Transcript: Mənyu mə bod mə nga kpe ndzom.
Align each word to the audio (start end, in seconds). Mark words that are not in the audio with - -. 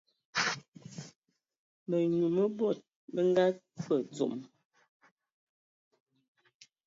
Mənyu 1.89 2.27
mə 2.35 2.43
bod 2.57 2.77
mə 3.13 3.21
nga 3.29 3.45
kpe 3.77 3.95
ndzom. 4.01 4.35